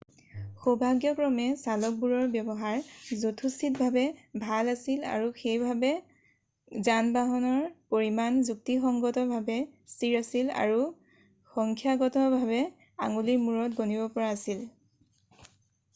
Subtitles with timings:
[0.61, 4.05] সৌভাগ্যক্ৰমে চালকবোৰৰ ব্যৱহাৰ যথোচিতভাৱে
[4.45, 5.03] ভাল আছিল
[5.41, 5.91] সেইবাবে
[6.87, 7.59] যানবাহনৰ
[7.95, 9.57] পৰিমাণ যুক্তিসংগতভাৱে
[9.97, 10.79] স্থিৰ আছিল আৰু
[11.59, 12.63] সংখ্যাগতভাৱে
[13.09, 14.65] আঙুলিৰ মুৰত গণিব পৰা আছিল